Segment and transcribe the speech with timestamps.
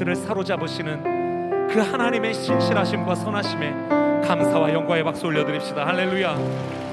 [0.00, 3.70] 것들을 사로잡으시는 그 하나님의 신실하심과 선하심에
[4.24, 5.86] 감사와 영광의 박수 올려드립시다.
[5.86, 6.89] 할렐루야.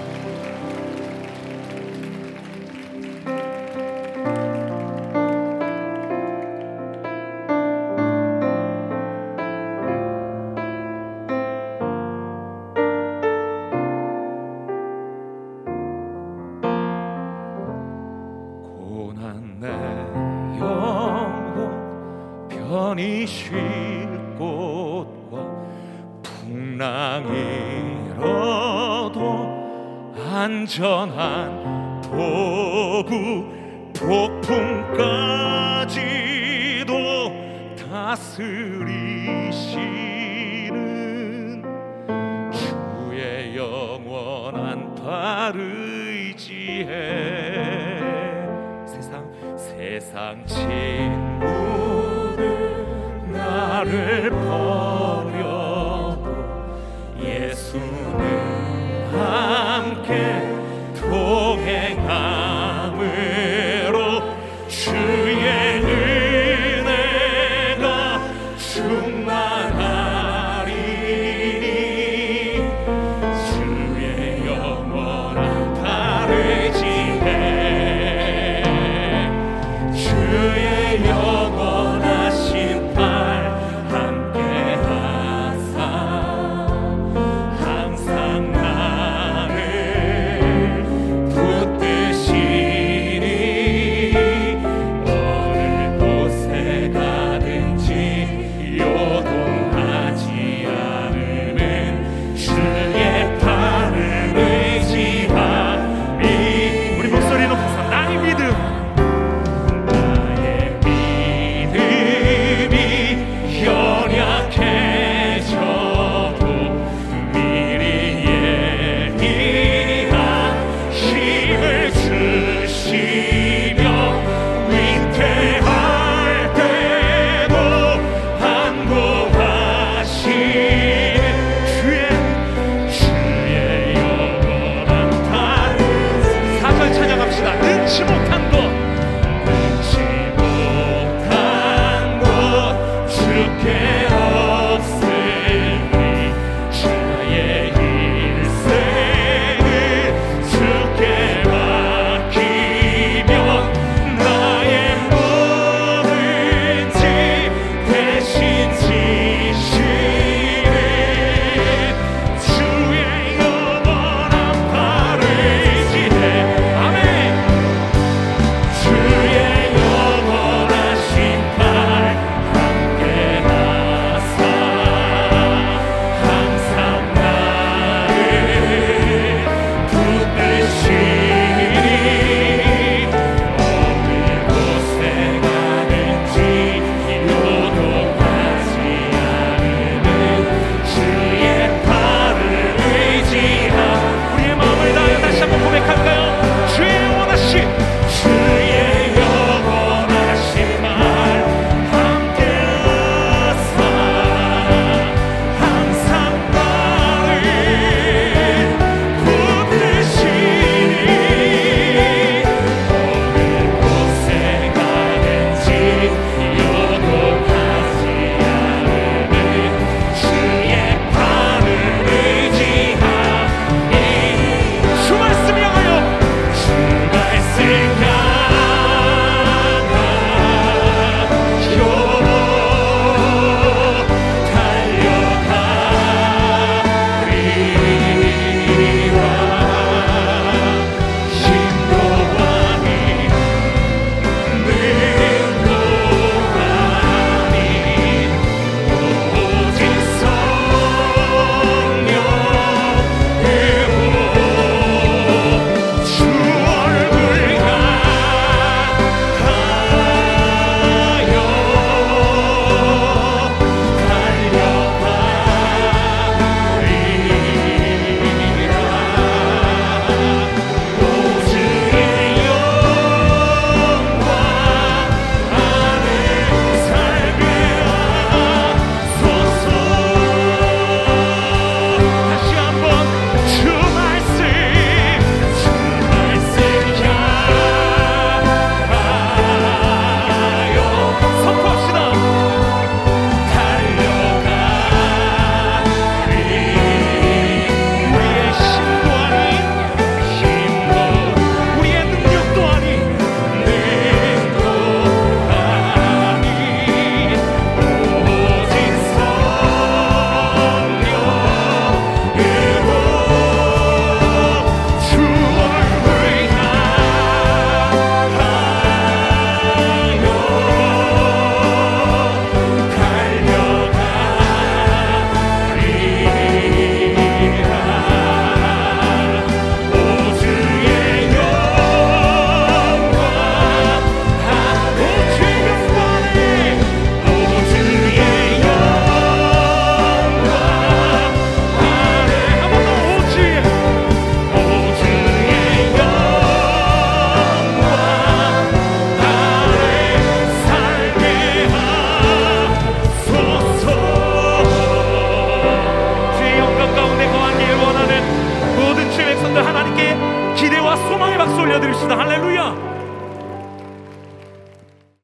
[22.87, 23.51] 편히 쉴
[24.37, 25.45] 곳과
[26.23, 27.27] 풍랑이
[28.15, 29.13] 일어도
[30.15, 33.43] 안전한 도구
[33.93, 34.53] 폭풍까지도
[37.75, 38.31] 다스리시는
[42.53, 46.95] 주의 영원한 발을 지혜
[48.85, 51.66] 세상 세상 친구들
[53.77, 55.06] 나를 버